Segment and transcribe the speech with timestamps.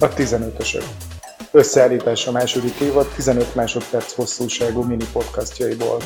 [0.00, 0.82] A 15-ösök.
[1.50, 5.96] Összeállítás a második évad 15 másodperc hosszúságú mini podcastjaiból.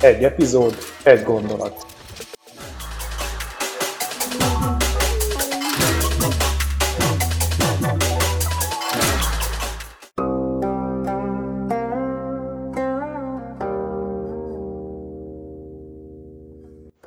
[0.00, 1.86] Egy epizód, egy gondolat.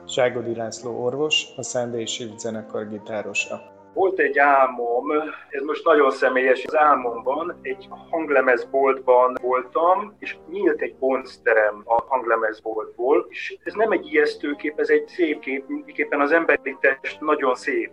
[0.08, 3.81] Ságodi László orvos, a Sunday Shift zenekar gitárosa.
[3.94, 5.11] Volt egy álmom,
[5.50, 13.25] ez most nagyon személyes, az álmomban egy hanglemezboltban voltam, és nyílt egy boncterem a hanglemezboltból,
[13.30, 17.56] és ez nem egy ijesztő kép, ez egy szép kép, mindenképpen az emberi test nagyon
[17.56, 17.92] szép.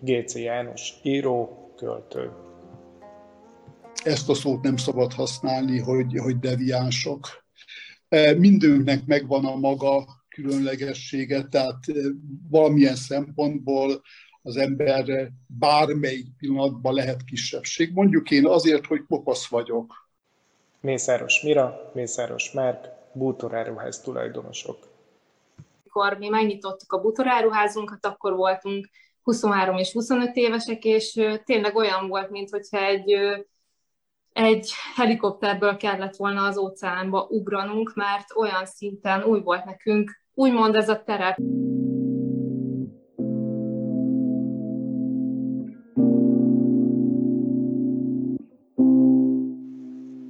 [0.00, 0.34] G.C.
[0.34, 2.30] János, író, költő.
[4.04, 7.39] Ezt a szót nem szabad használni, hogy, hogy deviánsok.
[8.36, 11.78] Mindőnknek megvan a maga különlegessége, tehát
[12.50, 14.02] valamilyen szempontból
[14.42, 17.92] az ember bármelyik pillanatban lehet kisebbség.
[17.92, 20.08] Mondjuk én azért, hogy kopasz vagyok.
[20.80, 24.78] Mészáros Mira, Mészáros Márk, bútoráruház tulajdonosok.
[25.80, 28.88] Amikor mi megnyitottuk a bútoráruházunkat, akkor voltunk
[29.22, 33.14] 23 és 25 évesek, és tényleg olyan volt, mintha egy
[34.32, 40.88] egy helikopterből kellett volna az óceánba ugranunk, mert olyan szinten új volt nekünk, úgymond ez
[40.88, 41.36] a terep.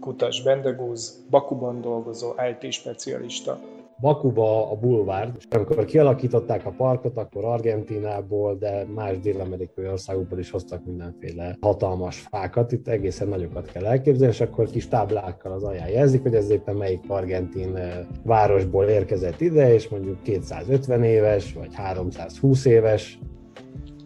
[0.00, 3.60] Kutas Bendegúz, Bakuban dolgozó IT specialista.
[4.00, 5.33] Bakuba a bulvár.
[5.50, 12.72] Amikor kialakították a parkot, akkor Argentinából, de más dél-amerikai országokból is hoztak mindenféle hatalmas fákat.
[12.72, 16.77] Itt egészen nagyokat kell elképzelni, és akkor kis táblákkal az alján jelzik, hogy ez éppen
[16.77, 23.19] melyik argentin eh, városból érkezett ide, és mondjuk 250 éves, vagy 320 éves.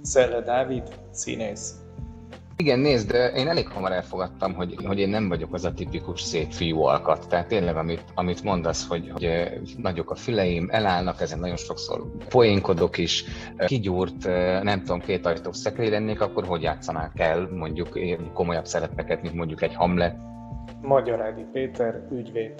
[0.02, 1.83] Szelle Dávid, színész.
[2.56, 6.52] Igen, nézd, én elég hamar elfogadtam, hogy, hogy én nem vagyok az a tipikus szép
[6.52, 7.28] fiú alkat.
[7.28, 12.04] Tehát tényleg, amit, amit mondasz, hogy, hogy eh, nagyok a füleim, elállnak, ezen nagyon sokszor
[12.28, 13.24] poénkodok is,
[13.56, 17.98] eh, kigyúrt, eh, nem tudom, két ajtós szekrény lennék, akkor hogy játszanák el mondjuk
[18.32, 20.16] komolyabb szerepeket, mint mondjuk egy Hamlet?
[20.82, 22.54] Magyarádi Péter, ügyvéd.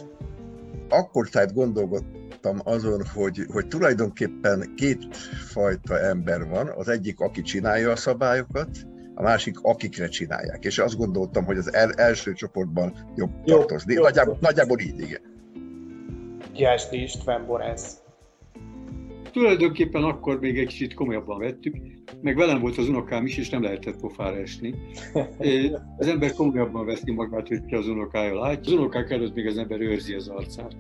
[0.88, 5.16] akkor tehát gondolkodtam azon, hogy, hogy tulajdonképpen két
[5.52, 8.68] fajta ember van, az egyik, aki csinálja a szabályokat,
[9.14, 10.64] a másik, akikre csinálják.
[10.64, 13.94] És azt gondoltam, hogy az el, első csoportban jobb Jó, tartozni.
[13.94, 14.02] jó.
[14.02, 15.20] Nagyjából, nagyjából így, igen.
[16.54, 17.98] Gyásdi István Borász.
[19.32, 21.76] Tulajdonképpen akkor még egy kicsit komolyabban vettük,
[22.20, 24.74] meg velem volt az unokám is, és nem lehetett pofára esni.
[25.98, 28.72] Az ember komolyabban veszi magát, hogyha az unokája látja.
[28.72, 30.76] Az unokák előtt még az ember őrzi az arcát.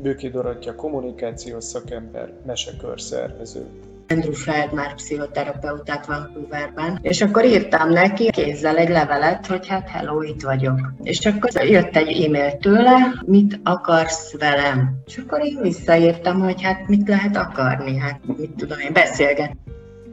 [0.00, 3.66] Bőki Dorottya, kommunikációs szakember, mesekörszervező.
[4.08, 10.22] Andrew Fred már pszichoterapeutát Vancouverben, és akkor írtam neki kézzel egy levelet, hogy hát hello,
[10.22, 10.92] itt vagyok.
[11.02, 12.96] És akkor jött egy e-mail tőle,
[13.26, 15.00] mit akarsz velem?
[15.06, 19.56] És akkor én visszaírtam, hogy hát mit lehet akarni, hát mit tudom én, beszélget.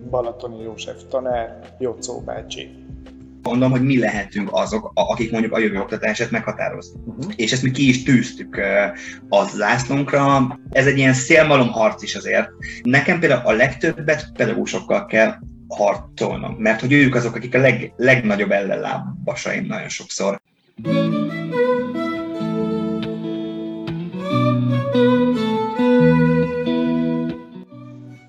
[0.10, 2.85] Balatoni József tanár, Jocó bácsi.
[3.46, 7.00] Mondom, hogy mi lehetünk azok, akik mondjuk a jövő oktatását meghatározni.
[7.06, 7.34] Uh-huh.
[7.36, 8.86] És ezt mi ki is tűztük ö,
[9.30, 10.58] a zászlónkra.
[10.70, 12.50] Ez egy ilyen szélmalom harc is azért.
[12.84, 15.34] Nekem például a legtöbbet pedagógusokkal kell
[15.68, 20.42] harcolnom, mert hogy ők azok, akik a leg, legnagyobb ellenlábasaim nagyon sokszor.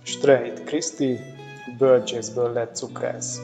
[0.02, 1.18] Streit Kriszti,
[1.78, 3.40] bölcsészből lett cukrász.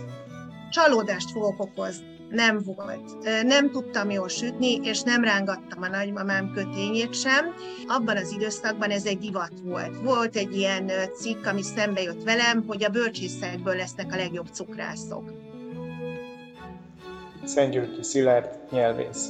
[0.72, 2.10] Csalódást fogok okozni.
[2.30, 3.10] Nem volt.
[3.42, 7.54] Nem tudtam jól sütni, és nem rángattam a nagymamám kötényét sem.
[7.86, 10.00] Abban az időszakban ez egy divat volt.
[10.02, 15.32] Volt egy ilyen cikk, ami szembe jött velem, hogy a bölcsészekből lesznek a legjobb cukrászok.
[17.44, 19.28] Szentgyörgyi Szilárd, nyelvész.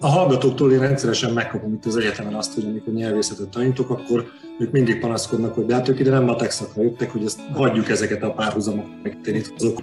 [0.00, 4.26] A hallgatóktól én rendszeresen megkapom itt az egyetemen azt, hogy amikor nyelvészetet tanítok, akkor
[4.58, 7.88] ők mindig panaszkodnak, hogy de hát ők ide nem matek szakra jöttek, hogy ezt hagyjuk
[7.88, 9.78] ezeket a párhuzamokat, meg itt azok.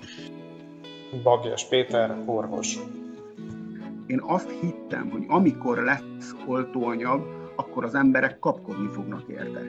[1.19, 2.77] Bagjas Péter, orvos.
[4.07, 7.21] Én azt hittem, hogy amikor lesz oltóanyag,
[7.55, 9.61] akkor az emberek kapkodni fognak érte.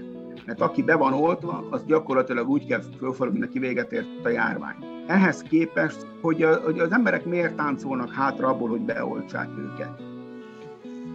[0.46, 4.28] Mert aki be van oltva, az gyakorlatilag úgy kell fölfogni, mint aki véget ért a
[4.28, 4.76] járvány.
[5.06, 10.02] Ehhez képest, hogy, a, hogy az emberek miért táncolnak hátra abból, hogy beoltsák őket.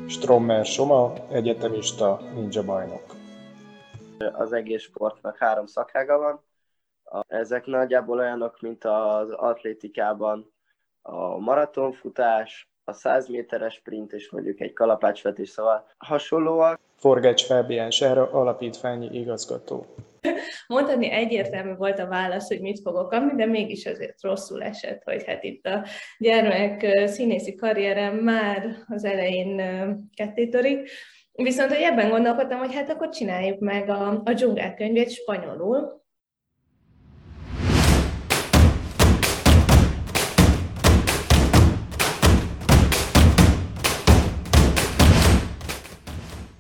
[0.08, 3.04] Strommer Soma, egyetemista, ninja bajnok.
[4.34, 6.47] Az egész sportnak három szakága van.
[7.28, 10.54] Ezek nagyjából olyanok, mint az atlétikában
[11.02, 16.80] a maratonfutás, a 100 méteres sprint és mondjuk egy kalapácsvetés, szóval hasonlóak.
[16.96, 19.86] Forgács Fábián Sára, alapítványi igazgató.
[20.68, 25.24] Mondani egyértelmű volt a válasz, hogy mit fogok kapni, de mégis azért rosszul esett, hogy
[25.26, 25.86] hát itt a
[26.18, 29.62] gyermek színészi karrierem már az elején
[30.14, 30.90] kettétörik.
[31.32, 36.06] Viszont hogy ebben gondolkodtam, hogy hát akkor csináljuk meg a, a dzsungák könyvét spanyolul,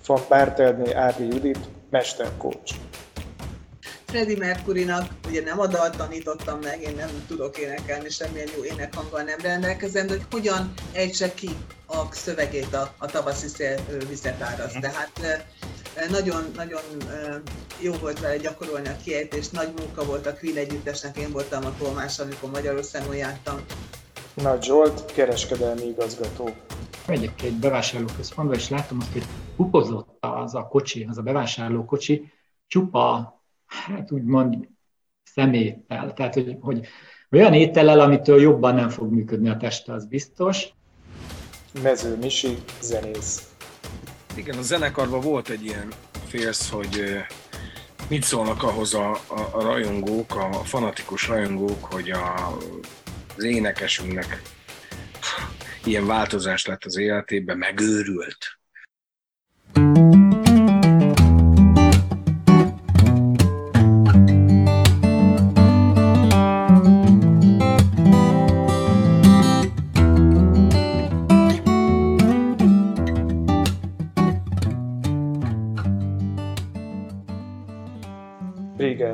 [0.07, 1.59] Van Pártelné Árvi Judit,
[1.89, 2.71] mesterkócs.
[4.05, 9.21] Freddie Mercurynak ugye nem a dalt tanítottam meg, én nem tudok énekelni, semmilyen jó énekhanggal
[9.21, 11.49] nem rendelkezem, de hogy hogyan ejtse ki
[11.87, 14.71] a szövegét a, a tavaszi szél vizet áraz.
[14.81, 15.45] Tehát
[16.09, 16.81] nagyon-nagyon
[17.79, 21.73] jó volt vele gyakorolni a kiejtést, nagy munka volt a Queen együttesnek, én voltam a
[21.79, 23.59] tolmás, amikor Magyarországon jártam.
[24.33, 26.49] Nagy Zsolt, kereskedelmi igazgató.
[27.07, 29.25] Megyek egy bevásárlóközpontba, és látom azt, hogy
[29.57, 32.31] pupozott az a kocsi, az a bevásárló kocsi,
[32.67, 34.67] csupa, hát úgymond
[35.23, 36.13] szeméttel.
[36.13, 36.87] Tehát, hogy, hogy
[37.31, 40.67] olyan étellel, amitől jobban nem fog működni a teste, az biztos.
[41.81, 43.55] Mező Misi, zenész.
[44.35, 45.87] Igen, a zenekarban volt egy ilyen
[46.25, 47.03] félsz, hogy
[48.09, 52.57] mit szólnak ahhoz a, a, a rajongók, a fanatikus rajongók, hogy a,
[53.37, 54.41] az énekesünknek
[55.83, 58.56] ilyen változás lett az életében, megőrült.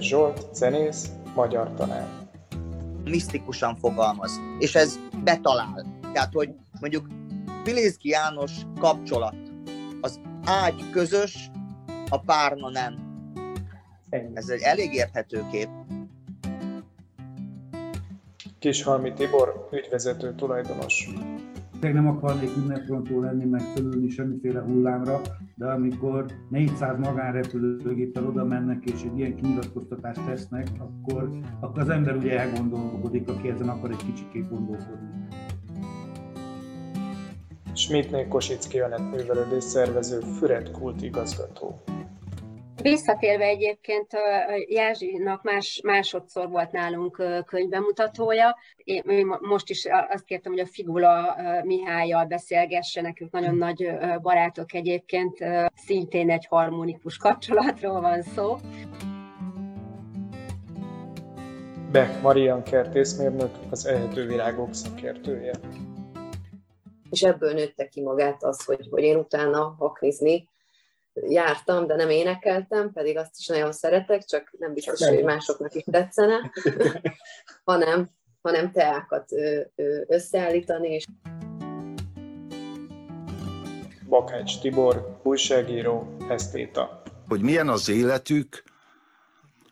[0.03, 2.07] Réger Zsolt, zenész, magyar tanár.
[3.03, 5.85] Misztikusan fogalmaz, és ez betalál.
[6.13, 7.07] Tehát, hogy mondjuk
[7.63, 9.35] Pilinszki János kapcsolat,
[10.01, 11.51] az ágy közös,
[12.09, 12.95] a párna nem.
[14.33, 15.69] Ez egy elég érthető kép.
[18.59, 21.09] Kishalmi Tibor, ügyvezető tulajdonos.
[21.91, 25.21] Nem akarnék ünneprontó lenni, meg fölülni semmiféle hullámra,
[25.55, 32.15] de amikor 400 magánrepülőgéppel oda mennek és egy ilyen kinyilatkoztatást tesznek, akkor, akkor az ember
[32.15, 35.27] ugye elgondolkodik, aki ezen akar egy kicsikét gondolkodni.
[37.73, 41.81] Schmidtné Kosicki Anett művelődés szervező, Füred Kult igazgató.
[42.83, 44.07] Visszatérve egyébként
[44.67, 48.57] Jázsinak más, másodszor volt nálunk könyvbemutatója.
[48.75, 53.91] Én most is azt kértem, hogy a Figula Mihályjal beszélgesse, nekünk nagyon nagy
[54.21, 55.37] barátok egyébként,
[55.75, 58.55] szintén egy harmonikus kapcsolatról van szó.
[61.91, 65.53] Beck Marian kertészmérnök, az ehető virágok szakértője.
[67.09, 70.51] És ebből nőtte ki magát az, hogy, hogy én utána haknizni
[71.13, 75.13] jártam, de nem énekeltem, pedig azt is nagyon szeretek, csak nem biztos, nem.
[75.13, 76.51] hogy másoknak is tetszene,
[77.71, 78.09] hanem,
[78.41, 79.29] hanem teákat
[80.07, 80.87] összeállítani.
[80.93, 81.05] És...
[84.07, 87.01] Bakács Tibor, újságíró, esztéta.
[87.27, 88.63] Hogy milyen az életük,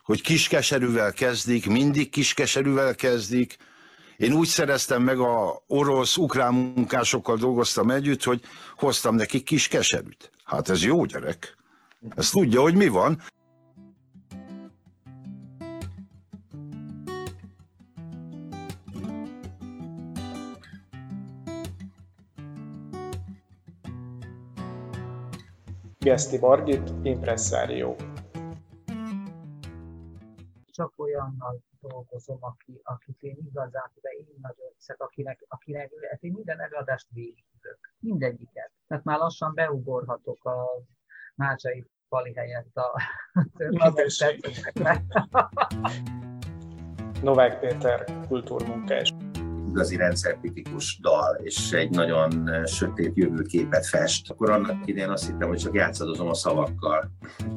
[0.03, 3.57] hogy kiskeserűvel kezdik, mindig kiskeserűvel kezdik,
[4.21, 8.41] én úgy szereztem meg a orosz-ukrán munkásokkal dolgoztam együtt, hogy
[8.77, 10.31] hoztam nekik kis keserűt.
[10.43, 11.57] Hát ez jó gyerek.
[12.15, 13.21] Ezt tudja, hogy mi van.
[25.99, 27.95] Geszti Margit, impresszárió.
[30.81, 36.31] Csak olyannal dolgozom, aki, akit én igazán, de én nagyon hiszek, akinek, akinek hát én
[36.31, 37.79] minden előadást végigülök.
[37.99, 38.71] Mindegyiket.
[38.87, 40.65] Tehát már lassan beugorhatok a
[41.35, 43.01] Mácsai Pali helyett a
[43.95, 45.03] történetekbe.
[47.21, 49.13] Novák Péter, kultúrmunkás
[49.71, 54.29] igazi rendszerkritikus dal, és egy nagyon sötét jövőképet fest.
[54.29, 57.11] Akkor annak idején azt hittem, hogy csak játszadozom a szavakkal,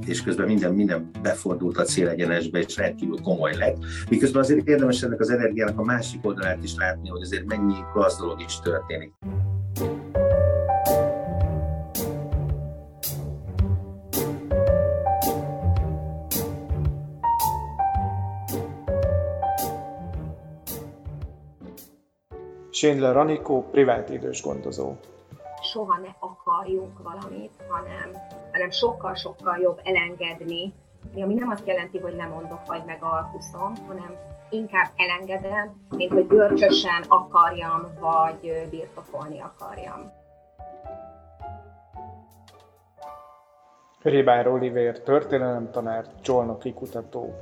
[0.06, 3.76] és közben minden, minden befordult a célegyenesbe, és rendkívül komoly lett.
[4.08, 8.20] Miközben azért érdemes ennek az energiának a másik oldalát is látni, hogy azért mennyi gazd
[8.20, 9.12] dolog is történik.
[22.84, 24.92] Schindler Anikó, privát idős gondozó.
[25.72, 28.10] Soha ne akarjunk valamit, hanem,
[28.52, 30.72] hanem sokkal-sokkal jobb elengedni,
[31.14, 34.16] ami nem azt jelenti, hogy lemondok vagy megalkuszom, hanem
[34.50, 40.12] inkább elengedem, mint hogy görcsösen akarjam, vagy birtokolni akarjam.
[44.02, 47.34] Ribár Oliver, történelemtanár, csolnoki kutató.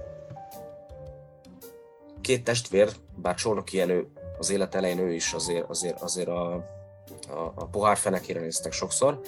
[2.20, 6.54] Két testvér, bár csolnoki Jenő az élet elején ő is azért, azért, azért a,
[7.28, 9.20] a, a pohár fenekére néztek sokszor.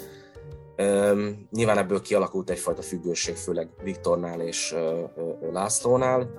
[0.76, 6.30] Üm, nyilván ebből kialakult egyfajta függőség, főleg Viktornál és ö, ö, Lászlónál.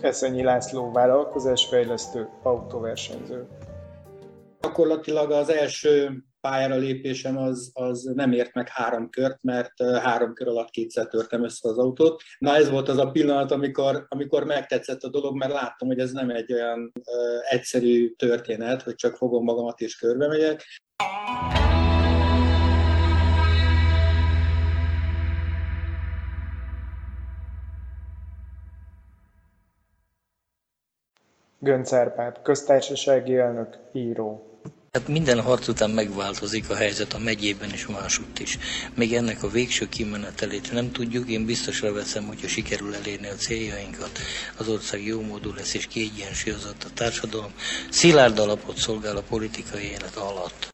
[0.00, 3.46] Eszenyi László vállalkozásfejlesztő, autóversenyző.
[4.60, 10.48] Gyakorlatilag az első pályára lépésem az, az nem ért meg három kört, mert három kör
[10.48, 12.22] alatt kétszer törtem össze az autót.
[12.38, 16.12] Na ez volt az a pillanat, amikor, amikor megtetszett a dolog, mert láttam, hogy ez
[16.12, 20.64] nem egy olyan ö, egyszerű történet, hogy csak fogom magamat és körbe megyek.
[31.60, 34.47] Gönc Árpád, köztársasági elnök, író.
[34.92, 38.58] Hát minden harc után megváltozik a helyzet a megyében és másutt is.
[38.94, 44.18] Még ennek a végső kimenetelét nem tudjuk, én biztosra veszem, hogyha sikerül elérni a céljainkat,
[44.56, 47.52] az ország jó módú lesz és kiegyensúlyozott a társadalom,
[47.90, 50.67] szilárd alapot szolgál a politikai élet alatt.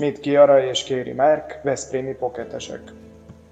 [0.00, 2.80] Schmidt Kiara és Kéri Márk, Veszprémi poketesek.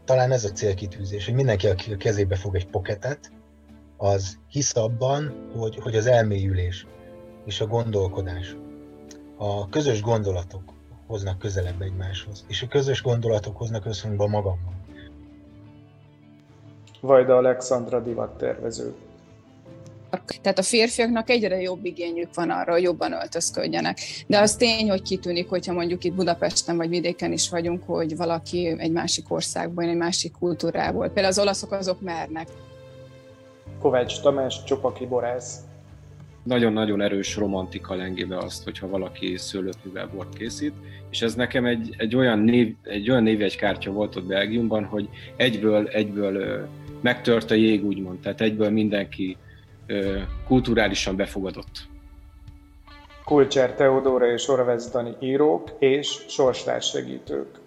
[0.04, 3.32] Talán ez a célkitűzés, hogy mindenki, aki a kezébe fog egy poketet,
[3.96, 6.86] az hisz abban, hogy, hogy az elmélyülés
[7.44, 8.56] és a gondolkodás,
[9.36, 10.62] a közös gondolatok
[11.06, 14.74] hoznak közelebb egymáshoz, és a közös gondolatok hoznak összhangba magammal.
[17.00, 18.94] Vajda Alexandra divattervező.
[20.42, 23.98] Tehát a férfiaknak egyre jobb igényük van arra, hogy jobban öltözködjenek.
[24.26, 28.74] De az tény, hogy kitűnik, hogyha mondjuk itt Budapesten vagy vidéken is vagyunk, hogy valaki
[28.78, 31.04] egy másik országból, egy másik kultúrából.
[31.04, 32.48] Például az olaszok azok mernek.
[33.80, 35.56] Kovács Tamás, Csopaki Borász.
[36.42, 40.72] Nagyon-nagyon erős romantika lengébe azt, hogyha valaki szőlőtművel bort készít,
[41.10, 45.86] és ez nekem egy, egy olyan, név, egy olyan névjegykártya volt ott Belgiumban, hogy egyből,
[45.86, 46.66] egyből
[47.00, 49.36] megtört a jég, úgymond, tehát egyből mindenki
[50.46, 51.88] kulturálisan befogadott.
[53.24, 57.58] Kulcser Teodóra és Orvesz Dani írók és sorstársegítők.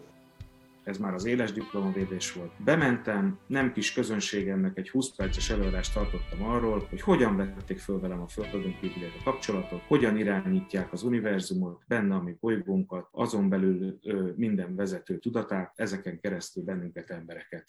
[0.83, 2.51] Ez már az éles diplomavédés volt.
[2.63, 8.21] Bementem, nem kis közönségemnek egy 20 perces előadást tartottam arról, hogy hogyan vették föl velem
[8.21, 13.99] a Földön kívüliek a kapcsolatot, hogyan irányítják az univerzumot, benne a mi bolygónkat, azon belül
[14.03, 17.65] ö, minden vezető tudatát, ezeken keresztül bennünket embereket.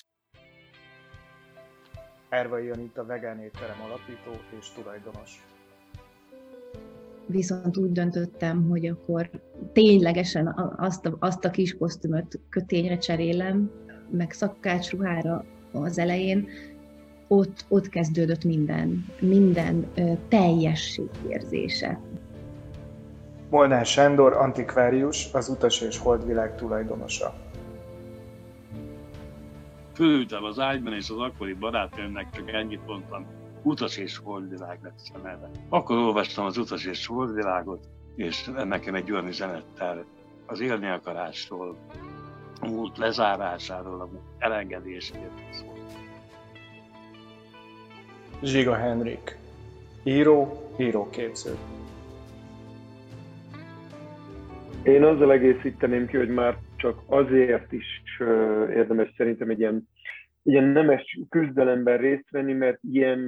[2.33, 5.47] Ervai Anita vegán étterem alapító és tulajdonos.
[7.27, 9.31] Viszont úgy döntöttem, hogy akkor
[9.73, 10.47] ténylegesen
[10.77, 13.71] azt a, azt a kis kosztümöt kötényre cserélem,
[14.11, 16.49] meg szakácsruhára az elején,
[17.29, 19.87] ott, ott kezdődött minden, minden
[20.29, 22.01] teljesség érzése.
[23.51, 27.35] Molnár Sándor, antikvárius, az Utas és Holdvilág tulajdonosa
[30.03, 33.27] fölültem az ágyban, és az akkori barátnőmnek csak ennyit mondtam,
[33.63, 35.51] utas és holdvilág lesz a neve.
[35.69, 40.05] Akkor olvastam az utas és holdvilágot, és nekem egy olyan üzenettel
[40.47, 41.77] az élni akarásról,
[42.61, 45.75] a múlt lezárásáról, a múlt elengedéséről szól.
[48.43, 49.39] Zsiga Henrik,
[50.03, 51.57] író, íróképző.
[54.83, 58.03] Én azzal egészíteném ki, hogy már csak azért is
[58.75, 59.89] érdemes szerintem egy ilyen,
[60.45, 63.19] ilyen nemes küzdelemben részt venni, mert ilyen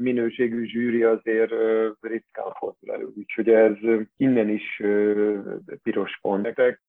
[0.00, 1.52] minőségű zsűri azért
[2.00, 3.08] ritkán fordul elő.
[3.16, 3.76] Úgyhogy ez
[4.16, 4.82] innen is
[5.82, 6.80] piros pont nektek.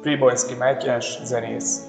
[0.00, 1.87] Pribolszki Mátyás, zenész.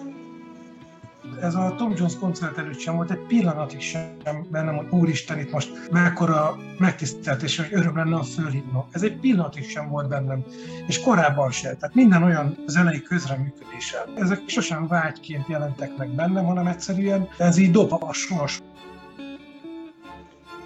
[1.49, 4.03] Ez a Tom Jones koncert előtt sem volt egy pillanatig sem
[4.51, 8.85] bennem, hogy úristen, itt most mekkora megtiszteltés, hogy öröm lenne a fölhívnom.
[8.91, 10.43] Ez egy pillanatig sem volt bennem,
[10.87, 11.77] és korábban sem.
[11.77, 14.05] Tehát minden olyan zenei közreműködéssel.
[14.15, 18.61] Ezek sosem vágyként jelentek meg bennem, hanem egyszerűen ez így dob a sors.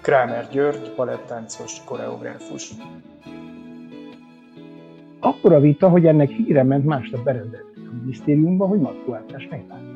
[0.00, 2.70] Krámer György, palettáncos, koreográfus.
[5.20, 9.48] Akkor a vita, hogy ennek híre ment másnap berendezték a minisztériumban, hogy Matkó megtámadja a
[9.48, 9.93] fiatalokat.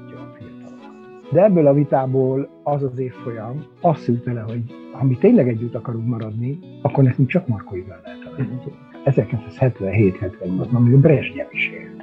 [1.31, 5.75] De ebből a vitából az az évfolyam azt szült vele, hogy ha mi tényleg együtt
[5.75, 12.03] akarunk maradni, akkor nekünk csak Markóival lehet a 1977-78-ban, amíg a Brezsnyev is élt.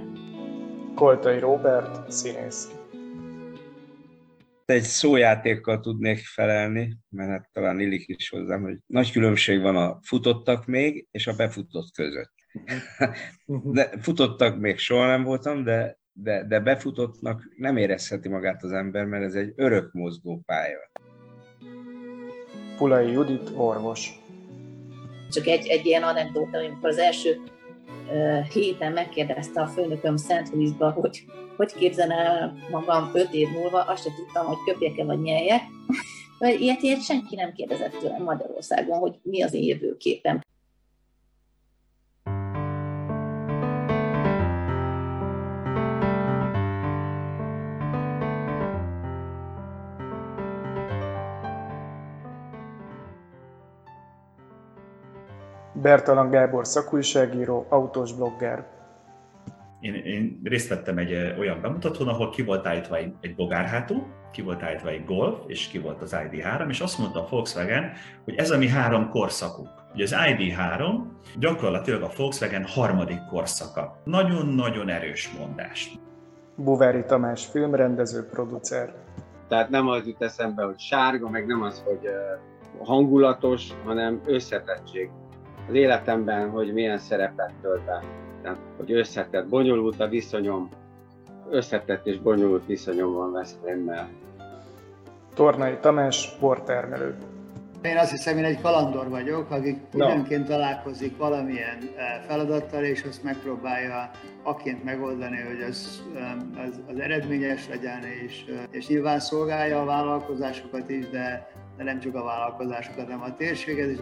[0.95, 2.75] Koltai Robert, színész.
[4.65, 9.99] Egy szójátékkal tudnék felelni, mert hát talán illik is hozzám, hogy nagy különbség van a
[10.01, 12.33] futottak még és a befutott között.
[13.77, 19.05] De futottak még soha nem voltam, de, de, de befutottnak nem érezheti magát az ember,
[19.05, 20.91] mert ez egy örök mozgó pálya.
[22.77, 24.19] Pulai Judit, orvos.
[25.31, 27.41] Csak egy, egy ilyen anekdóta, amikor az első
[28.11, 33.81] uh, héten megkérdezte a főnököm Szent Louisba, hogy hogy képzelem el magam öt év múlva,
[33.81, 35.61] azt sem tudtam, hogy köpjek-e vagy nyeljek.
[36.39, 40.41] Ilyet, ilyet senki nem kérdezett tőlem Magyarországon, hogy mi az én jövőképem.
[55.85, 58.65] Bertalan Gábor szakújságíró, autós blogger.
[59.79, 64.41] Én, én részt vettem egy olyan bemutatón, ahol ki volt állítva egy, egy bogárhátú, ki
[64.41, 67.91] volt állítva egy Golf, és ki volt az ID3, és azt mondta a Volkswagen,
[68.23, 69.69] hogy ez a mi három korszakunk.
[69.93, 71.01] Ugye az ID3
[71.39, 74.01] gyakorlatilag a Volkswagen harmadik korszaka.
[74.03, 75.99] Nagyon-nagyon erős mondás.
[76.55, 78.93] Buvári Tamás filmrendező, producer.
[79.47, 82.09] Tehát nem az jut eszembe, hogy sárga, meg nem az, hogy
[82.83, 85.09] hangulatos, hanem összetettség
[85.67, 88.03] az életemben, hogy milyen szerepet tölt be.
[88.41, 90.69] Tehát, hogy összetett, bonyolult a viszonyom,
[91.49, 94.09] összetett és bonyolult viszonyom van Veszprémmel.
[95.33, 97.15] Tornai Tamás, portermelő.
[97.81, 103.23] Én azt hiszem, én egy kalandor vagyok, aki időnként találkozik valamilyen eh, feladattal, és azt
[103.23, 104.11] megpróbálja
[104.43, 106.03] aként megoldani, hogy az,
[106.67, 111.99] az, az eredményes legyen, és, eh, és nyilván szolgálja a vállalkozásokat is, de, de nem
[111.99, 113.99] csak a vállalkozásokat, hanem a térséget is.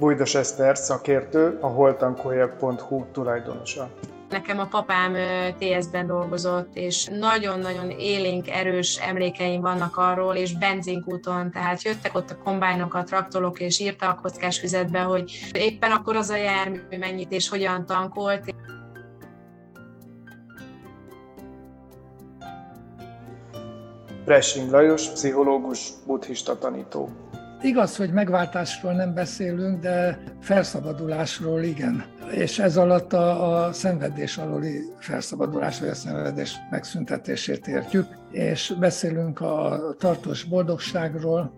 [0.00, 3.90] Bújdos Eszter szakértő, a holtankoljak.hu tulajdonosa.
[4.28, 5.14] Nekem a papám
[5.58, 12.42] TS-ben dolgozott, és nagyon-nagyon élénk, erős emlékeim vannak arról, és benzinkúton, tehát jöttek ott a
[12.44, 17.32] kombájnok, a traktorok, és írta a kockás füzetbe, hogy éppen akkor az a jármű mennyit
[17.32, 18.54] és hogyan tankolt.
[24.24, 27.08] Pressing Lajos, pszichológus, buddhista tanító.
[27.62, 32.04] Igaz, hogy megváltásról nem beszélünk, de felszabadulásról igen.
[32.30, 39.40] És ez alatt a, a szenvedés aluli felszabadulás, vagy a szenvedés megszüntetését értjük, és beszélünk
[39.40, 41.52] a tartós boldogságról.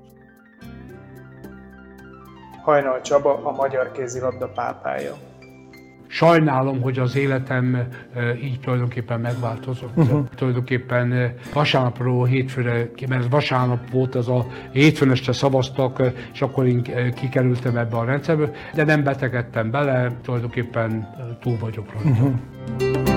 [2.62, 5.14] Hajnal Csaba, a magyar kézilabda pápája.
[6.14, 7.88] Sajnálom, hogy az életem
[8.42, 9.96] így tulajdonképpen megváltozott.
[9.96, 10.28] Uh-huh.
[10.34, 16.82] Tulajdonképpen vasárnapról hétfőre, mert vasárnap volt az a hétfőn este szavaztak, és akkor én
[17.14, 21.08] kikerültem ebbe a rendszerbe, de nem betegedtem bele, tulajdonképpen
[21.40, 22.08] túl vagyok rajta.
[22.08, 23.11] Uh-huh.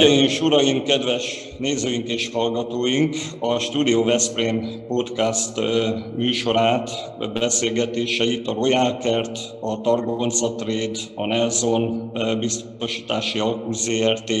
[0.00, 5.60] Hölgyeim és uraim, kedves nézőink és hallgatóink, a Studio Veszprém podcast
[6.16, 6.90] műsorát,
[7.32, 14.32] beszélgetéseit a Royal Kert, a Targonca Trade, a Nelson biztosítási alkú ZRT,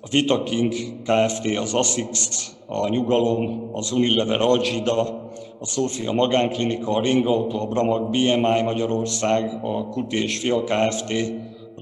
[0.00, 7.58] a Vitaking Kft., az ASICS, a Nyugalom, az Unilever Algida, a Szófia Magánklinika, a Ringauto,
[7.58, 11.12] a Bramag BMI Magyarország, a Kuti és Fia Kft.,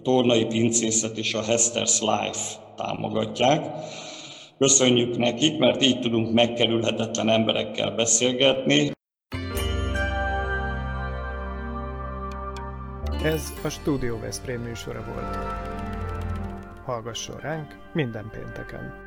[0.02, 3.66] Tornai Pincészet és a Hester's Life támogatják.
[4.58, 8.90] Köszönjük nekik, mert így tudunk megkerülhetetlen emberekkel beszélgetni.
[13.22, 15.36] Ez a Studio Veszprém műsora volt.
[16.84, 19.05] Hallgasson ránk minden pénteken!